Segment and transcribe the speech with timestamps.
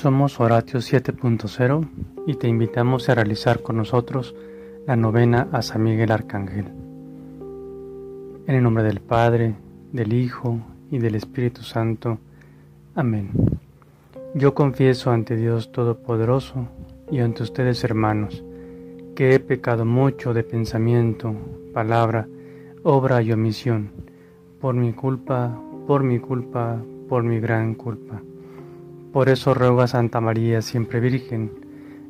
[0.00, 1.86] Somos Horatio 7.0
[2.26, 4.34] y te invitamos a realizar con nosotros
[4.86, 6.68] la novena a San Miguel Arcángel.
[8.46, 9.56] En el nombre del Padre,
[9.92, 10.58] del Hijo
[10.90, 12.16] y del Espíritu Santo.
[12.94, 13.30] Amén.
[14.34, 16.66] Yo confieso ante Dios Todopoderoso
[17.10, 18.42] y ante ustedes hermanos,
[19.14, 21.34] que he pecado mucho de pensamiento,
[21.74, 22.26] palabra,
[22.84, 23.90] obra y omisión,
[24.62, 28.22] por mi culpa, por mi culpa, por mi gran culpa.
[29.12, 31.50] Por eso ruego a Santa María, siempre Virgen,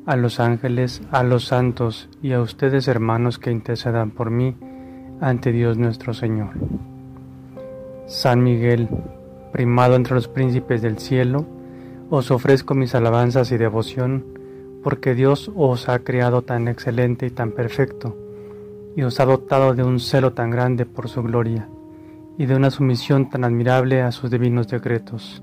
[0.05, 4.55] a los ángeles, a los santos y a ustedes hermanos que intercedan por mí
[5.23, 6.51] ante Dios nuestro Señor.
[8.07, 8.89] San Miguel,
[9.51, 11.47] primado entre los príncipes del cielo,
[12.11, 14.27] os ofrezco mis alabanzas y devoción,
[14.83, 18.15] porque Dios os ha creado tan excelente y tan perfecto,
[18.95, 21.67] y os ha dotado de un celo tan grande por su gloria,
[22.37, 25.43] y de una sumisión tan admirable a sus divinos decretos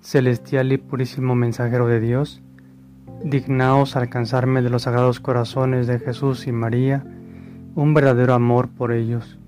[0.00, 2.42] celestial y purísimo mensajero de Dios,
[3.24, 7.04] dignaos alcanzarme de los sagrados corazones de Jesús y María
[7.74, 9.38] un verdadero amor por ellos,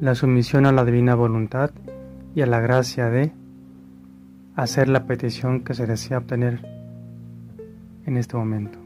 [0.00, 1.70] la sumisión a la divina voluntad
[2.34, 3.32] y a la gracia de
[4.54, 6.60] hacer la petición que se desea obtener
[8.06, 8.85] en este momento.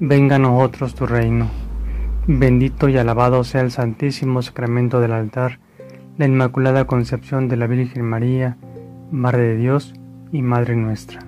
[0.00, 1.48] venga a nosotros tu reino.
[2.26, 5.58] Bendito y alabado sea el Santísimo Sacramento del altar,
[6.16, 8.56] la Inmaculada Concepción de la Virgen María,
[9.10, 9.94] Madre de Dios
[10.32, 11.20] y Madre nuestra.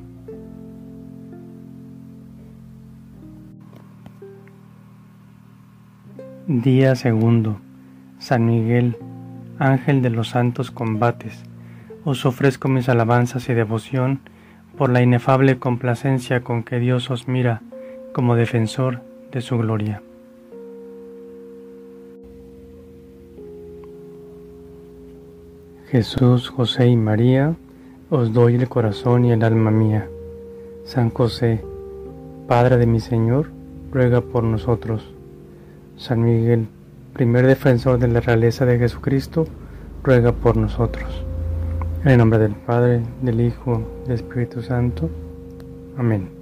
[6.47, 7.61] Día segundo.
[8.19, 8.97] San Miguel,
[9.59, 11.43] Ángel de los Santos Combates,
[12.05, 14.21] os ofrezco mis alabanzas y devoción
[14.79, 17.63] por la inefable complacencia con que Dios os mira
[18.13, 19.01] como defensor
[19.31, 20.03] de su gloria.
[25.89, 27.55] Jesús, José y María,
[28.09, 30.09] os doy el corazón y el alma mía.
[30.85, 31.63] San José,
[32.49, 33.49] Padre de mi Señor,
[33.91, 35.13] ruega por nosotros.
[35.97, 36.67] San Miguel,
[37.13, 39.47] primer defensor de la realeza de Jesucristo,
[40.03, 41.25] ruega por nosotros.
[42.05, 45.09] En el nombre del Padre, del Hijo del Espíritu Santo.
[45.97, 46.42] Amén.